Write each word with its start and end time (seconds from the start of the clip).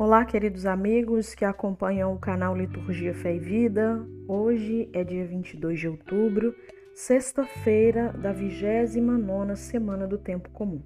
Olá, 0.00 0.24
queridos 0.24 0.64
amigos 0.64 1.34
que 1.34 1.44
acompanham 1.44 2.14
o 2.14 2.20
canal 2.20 2.56
Liturgia 2.56 3.12
Fé 3.12 3.34
e 3.34 3.40
Vida. 3.40 4.06
Hoje 4.28 4.88
é 4.92 5.02
dia 5.02 5.26
22 5.26 5.80
de 5.80 5.88
outubro, 5.88 6.54
sexta-feira 6.94 8.12
da 8.12 8.30
29 8.30 9.56
semana 9.56 10.06
do 10.06 10.16
Tempo 10.16 10.50
Comum. 10.50 10.80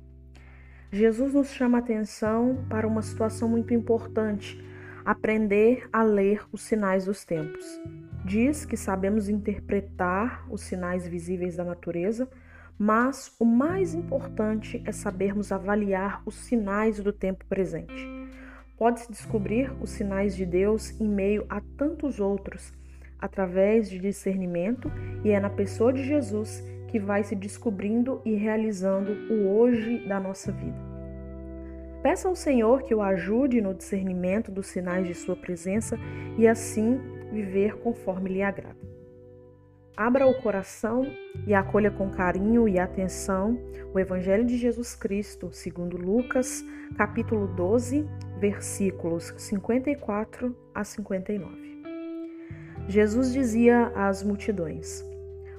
Jesus 0.90 1.34
nos 1.34 1.48
chama 1.48 1.76
a 1.76 1.80
atenção 1.80 2.64
para 2.70 2.88
uma 2.88 3.02
situação 3.02 3.50
muito 3.50 3.74
importante: 3.74 4.58
aprender 5.04 5.86
a 5.92 6.02
ler 6.02 6.46
os 6.50 6.62
sinais 6.62 7.04
dos 7.04 7.22
tempos. 7.22 7.66
Diz 8.24 8.64
que 8.64 8.78
sabemos 8.78 9.28
interpretar 9.28 10.50
os 10.50 10.62
sinais 10.62 11.06
visíveis 11.06 11.54
da 11.54 11.64
natureza, 11.64 12.30
mas 12.78 13.36
o 13.38 13.44
mais 13.44 13.92
importante 13.92 14.82
é 14.86 14.90
sabermos 14.90 15.52
avaliar 15.52 16.22
os 16.24 16.34
sinais 16.34 16.98
do 16.98 17.12
tempo 17.12 17.44
presente. 17.44 18.21
Pode-se 18.82 19.08
descobrir 19.12 19.72
os 19.80 19.90
sinais 19.90 20.34
de 20.34 20.44
Deus 20.44 21.00
em 21.00 21.06
meio 21.06 21.46
a 21.48 21.60
tantos 21.78 22.18
outros, 22.18 22.72
através 23.16 23.88
de 23.88 23.96
discernimento, 23.96 24.90
e 25.22 25.30
é 25.30 25.38
na 25.38 25.48
pessoa 25.48 25.92
de 25.92 26.02
Jesus 26.02 26.64
que 26.88 26.98
vai 26.98 27.22
se 27.22 27.36
descobrindo 27.36 28.20
e 28.24 28.34
realizando 28.34 29.12
o 29.32 29.56
hoje 29.56 30.04
da 30.08 30.18
nossa 30.18 30.50
vida. 30.50 30.76
Peça 32.02 32.26
ao 32.26 32.34
Senhor 32.34 32.82
que 32.82 32.92
o 32.92 33.00
ajude 33.00 33.60
no 33.60 33.72
discernimento 33.72 34.50
dos 34.50 34.66
sinais 34.66 35.06
de 35.06 35.14
Sua 35.14 35.36
presença 35.36 35.96
e 36.36 36.48
assim 36.48 37.00
viver 37.30 37.76
conforme 37.76 38.30
lhe 38.30 38.42
agrada. 38.42 38.74
Abra 39.96 40.26
o 40.26 40.34
coração 40.40 41.06
e 41.46 41.52
acolha 41.52 41.90
com 41.90 42.08
carinho 42.08 42.66
e 42.66 42.78
atenção 42.78 43.58
o 43.92 43.98
Evangelho 43.98 44.42
de 44.42 44.56
Jesus 44.56 44.94
Cristo, 44.94 45.50
segundo 45.52 45.98
Lucas, 45.98 46.64
capítulo 46.96 47.46
12, 47.46 48.08
versículos 48.40 49.34
54 49.36 50.56
a 50.74 50.82
59. 50.82 51.82
Jesus 52.88 53.34
dizia 53.34 53.92
às 53.94 54.22
multidões: 54.22 55.04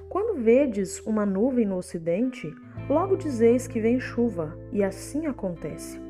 Quando 0.08 0.42
vedes 0.42 1.00
uma 1.06 1.24
nuvem 1.24 1.64
no 1.64 1.76
ocidente, 1.76 2.52
logo 2.88 3.16
dizeis 3.16 3.68
que 3.68 3.80
vem 3.80 4.00
chuva, 4.00 4.58
e 4.72 4.82
assim 4.82 5.26
acontece. 5.26 6.00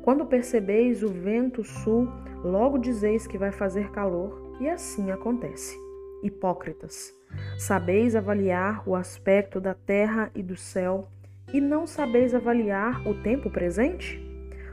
Quando 0.00 0.26
percebeis 0.26 1.02
o 1.02 1.08
vento 1.08 1.64
sul, 1.64 2.08
logo 2.44 2.78
dizeis 2.78 3.26
que 3.26 3.36
vai 3.36 3.50
fazer 3.50 3.90
calor, 3.90 4.54
e 4.60 4.68
assim 4.68 5.10
acontece. 5.10 5.83
Hipócritas, 6.24 7.14
sabeis 7.58 8.16
avaliar 8.16 8.82
o 8.88 8.96
aspecto 8.96 9.60
da 9.60 9.74
terra 9.74 10.30
e 10.34 10.42
do 10.42 10.56
céu, 10.56 11.06
e 11.52 11.60
não 11.60 11.86
sabeis 11.86 12.34
avaliar 12.34 13.06
o 13.06 13.22
tempo 13.22 13.50
presente? 13.50 14.18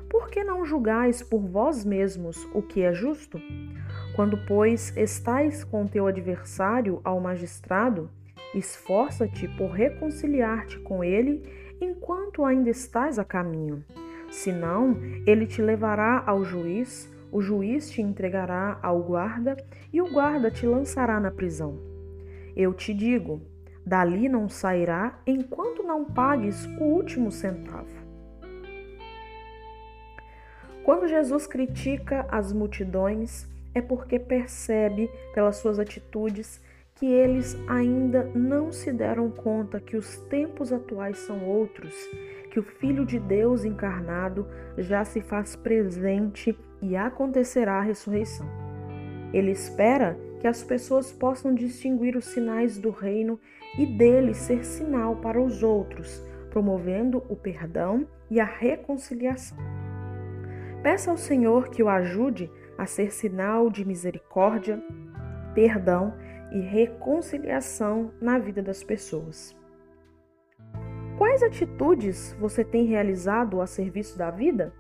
Por 0.09 0.29
que 0.29 0.43
não 0.43 0.65
julgais 0.65 1.21
por 1.21 1.41
vós 1.41 1.83
mesmos 1.83 2.47
o 2.53 2.61
que 2.61 2.81
é 2.81 2.93
justo? 2.93 3.37
Quando, 4.15 4.37
pois, 4.45 4.95
estais 4.95 5.63
com 5.65 5.85
teu 5.85 6.07
adversário 6.07 7.01
ao 7.03 7.19
magistrado, 7.19 8.09
esforça-te 8.55 9.47
por 9.57 9.71
reconciliar-te 9.71 10.79
com 10.79 11.03
ele 11.03 11.43
enquanto 11.81 12.45
ainda 12.45 12.69
estás 12.69 13.19
a 13.19 13.25
caminho. 13.25 13.83
Senão, 14.29 14.97
ele 15.27 15.45
te 15.45 15.61
levará 15.61 16.23
ao 16.25 16.45
juiz 16.45 17.11
o 17.31 17.41
juiz 17.41 17.89
te 17.89 18.01
entregará 18.01 18.77
ao 18.83 19.01
guarda 19.01 19.55
e 19.91 20.01
o 20.01 20.11
guarda 20.11 20.51
te 20.51 20.65
lançará 20.65 21.19
na 21.19 21.31
prisão. 21.31 21.79
Eu 22.55 22.73
te 22.73 22.93
digo: 22.93 23.41
dali 23.85 24.27
não 24.27 24.49
sairá 24.49 25.19
enquanto 25.25 25.83
não 25.83 26.05
pagues 26.05 26.65
o 26.79 26.83
último 26.83 27.31
centavo. 27.31 28.01
Quando 30.83 31.07
Jesus 31.07 31.45
critica 31.45 32.25
as 32.29 32.51
multidões, 32.51 33.47
é 33.73 33.81
porque 33.81 34.19
percebe 34.19 35.09
pelas 35.33 35.57
suas 35.57 35.79
atitudes 35.79 36.59
que 36.95 37.05
eles 37.05 37.57
ainda 37.67 38.23
não 38.35 38.71
se 38.71 38.91
deram 38.91 39.29
conta 39.31 39.79
que 39.79 39.95
os 39.95 40.17
tempos 40.17 40.73
atuais 40.73 41.17
são 41.19 41.47
outros, 41.47 41.93
que 42.51 42.59
o 42.59 42.63
Filho 42.63 43.05
de 43.05 43.17
Deus 43.17 43.63
encarnado 43.63 44.45
já 44.77 45.05
se 45.05 45.21
faz 45.21 45.55
presente 45.55 46.55
e 46.81 46.97
acontecerá 46.97 47.79
a 47.79 47.81
ressurreição. 47.81 48.45
Ele 49.33 49.51
espera 49.51 50.19
que 50.39 50.47
as 50.47 50.61
pessoas 50.61 51.11
possam 51.13 51.55
distinguir 51.55 52.17
os 52.17 52.25
sinais 52.25 52.77
do 52.77 52.89
reino 52.89 53.39
e 53.79 53.85
dele 53.85 54.33
ser 54.33 54.65
sinal 54.65 55.15
para 55.15 55.41
os 55.41 55.63
outros, 55.63 56.21
promovendo 56.49 57.23
o 57.29 57.35
perdão 57.35 58.05
e 58.29 58.39
a 58.39 58.45
reconciliação. 58.45 59.57
Peça 60.83 61.09
ao 61.09 61.17
Senhor 61.17 61.69
que 61.69 61.81
o 61.81 61.87
ajude 61.87 62.51
a 62.77 62.85
ser 62.85 63.11
sinal 63.11 63.69
de 63.69 63.85
misericórdia, 63.85 64.83
perdão 65.53 66.13
e 66.51 66.59
reconciliação 66.59 68.11
na 68.19 68.37
vida 68.37 68.61
das 68.61 68.83
pessoas. 68.83 69.60
Quais 71.21 71.43
atitudes 71.43 72.35
você 72.39 72.63
tem 72.63 72.85
realizado 72.85 73.61
a 73.61 73.67
serviço 73.67 74.17
da 74.17 74.31
vida? 74.31 74.73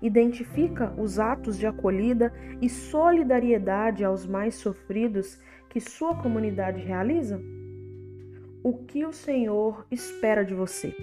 Identifica 0.00 0.94
os 0.96 1.18
atos 1.18 1.58
de 1.58 1.66
acolhida 1.66 2.32
e 2.60 2.68
solidariedade 2.68 4.04
aos 4.04 4.24
mais 4.24 4.54
sofridos 4.54 5.40
que 5.68 5.80
sua 5.80 6.14
comunidade 6.14 6.80
realiza? 6.80 7.42
O 8.62 8.84
que 8.84 9.04
o 9.04 9.12
Senhor 9.12 9.84
espera 9.90 10.44
de 10.44 10.54
você? 10.54 10.94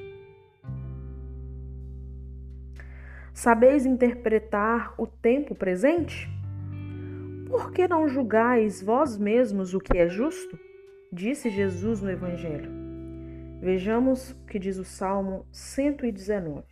Sabeis 3.33 3.85
interpretar 3.85 4.93
o 4.97 5.05
tempo 5.05 5.53
presente? 5.53 6.29
Por 7.45 7.73
que 7.73 7.89
não 7.89 8.07
julgais 8.07 8.81
vós 8.81 9.17
mesmos 9.17 9.73
o 9.73 9.81
que 9.81 9.97
é 9.97 10.07
justo? 10.07 10.57
Disse 11.11 11.49
Jesus 11.49 12.01
no 12.01 12.09
Evangelho. 12.09 12.78
Vejamos 13.61 14.31
o 14.31 14.45
que 14.45 14.57
diz 14.57 14.77
o 14.77 14.85
Salmo 14.85 15.45
119. 15.51 16.63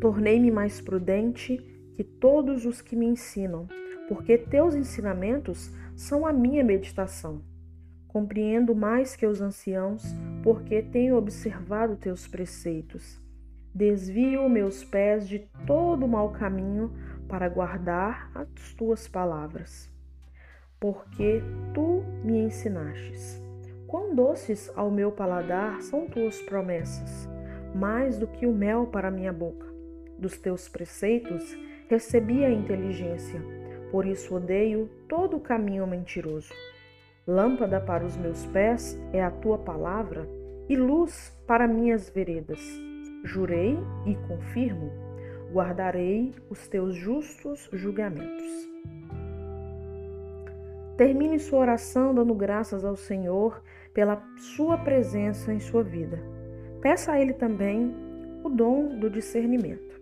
Tornei-me 0.00 0.50
mais 0.50 0.80
prudente 0.80 1.58
que 1.94 2.02
todos 2.02 2.66
os 2.66 2.82
que 2.82 2.96
me 2.96 3.06
ensinam, 3.06 3.68
porque 4.08 4.36
teus 4.36 4.74
ensinamentos 4.74 5.70
são 5.94 6.26
a 6.26 6.32
minha 6.32 6.64
meditação. 6.64 7.40
Compreendo 8.08 8.74
mais 8.74 9.14
que 9.14 9.26
os 9.26 9.40
anciãos, 9.40 10.02
porque 10.42 10.82
tenho 10.82 11.16
observado 11.16 11.94
teus 11.94 12.26
preceitos. 12.26 13.20
Desvio 13.72 14.48
meus 14.48 14.82
pés 14.82 15.28
de 15.28 15.48
todo 15.66 16.08
mau 16.08 16.32
caminho 16.32 16.90
para 17.28 17.48
guardar 17.48 18.28
as 18.34 18.74
tuas 18.74 19.06
palavras, 19.06 19.88
porque 20.80 21.42
tu 21.72 22.02
me 22.24 22.38
ensinastes. 22.38 23.45
Quão 23.96 24.14
doces 24.14 24.70
ao 24.76 24.90
meu 24.90 25.10
paladar 25.10 25.80
são 25.80 26.06
tuas 26.06 26.42
promessas, 26.42 27.26
mais 27.74 28.18
do 28.18 28.26
que 28.26 28.44
o 28.44 28.52
mel 28.52 28.88
para 28.88 29.10
minha 29.10 29.32
boca. 29.32 29.66
Dos 30.18 30.36
teus 30.36 30.68
preceitos 30.68 31.56
recebi 31.88 32.44
a 32.44 32.50
inteligência, 32.50 33.40
por 33.90 34.04
isso 34.04 34.34
odeio 34.34 34.90
todo 35.08 35.38
o 35.38 35.40
caminho 35.40 35.86
mentiroso. 35.86 36.52
Lâmpada 37.26 37.80
para 37.80 38.04
os 38.04 38.18
meus 38.18 38.44
pés 38.44 39.00
é 39.14 39.24
a 39.24 39.30
tua 39.30 39.56
palavra 39.56 40.28
e 40.68 40.76
luz 40.76 41.34
para 41.46 41.66
minhas 41.66 42.10
veredas. 42.10 42.60
Jurei 43.24 43.78
e 44.04 44.14
confirmo 44.28 44.92
guardarei 45.50 46.34
os 46.50 46.68
teus 46.68 46.94
justos 46.94 47.66
julgamentos. 47.72 48.76
Termine 50.98 51.38
sua 51.38 51.60
oração 51.60 52.14
dando 52.14 52.34
graças 52.34 52.84
ao 52.84 52.96
Senhor 52.96 53.62
pela 53.96 54.22
sua 54.36 54.76
presença 54.76 55.50
em 55.54 55.58
sua 55.58 55.82
vida. 55.82 56.22
Peça 56.82 57.12
a 57.12 57.20
Ele 57.20 57.32
também 57.32 57.96
o 58.44 58.50
dom 58.50 58.98
do 58.98 59.08
discernimento. 59.08 59.98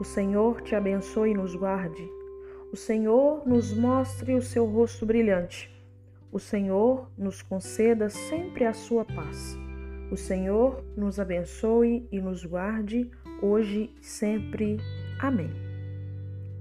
O 0.00 0.04
Senhor 0.04 0.62
te 0.62 0.74
abençoe 0.74 1.32
e 1.32 1.34
nos 1.34 1.54
guarde. 1.54 2.02
O 2.72 2.76
Senhor 2.76 3.46
nos 3.46 3.74
mostre 3.76 4.34
o 4.34 4.40
seu 4.40 4.64
rosto 4.64 5.04
brilhante. 5.04 5.70
O 6.32 6.38
Senhor 6.38 7.10
nos 7.18 7.42
conceda 7.42 8.08
sempre 8.08 8.64
a 8.64 8.72
sua 8.72 9.04
paz. 9.04 9.58
O 10.10 10.16
Senhor 10.16 10.82
nos 10.96 11.20
abençoe 11.20 12.08
e 12.10 12.22
nos 12.22 12.42
guarde 12.42 13.10
hoje 13.42 13.94
e 14.00 14.06
sempre. 14.06 14.78
Amém. 15.20 15.50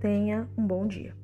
Tenha 0.02 0.46
um 0.58 0.68
bom 0.68 0.86
dia. 0.86 1.19